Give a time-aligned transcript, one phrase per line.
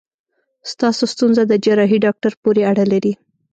[0.71, 3.13] ستاسو ستونزه د جراحي داکټر پورې اړه لري.